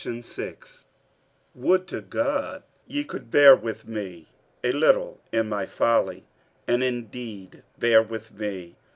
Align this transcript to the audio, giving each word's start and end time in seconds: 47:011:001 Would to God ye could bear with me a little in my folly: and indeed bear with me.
47:011:001 0.01 0.83
Would 1.53 1.85
to 1.89 2.01
God 2.01 2.63
ye 2.87 3.03
could 3.03 3.29
bear 3.29 3.55
with 3.55 3.87
me 3.87 4.25
a 4.63 4.71
little 4.71 5.21
in 5.31 5.47
my 5.47 5.67
folly: 5.67 6.25
and 6.67 6.81
indeed 6.81 7.61
bear 7.77 8.01
with 8.01 8.31
me. 8.31 8.77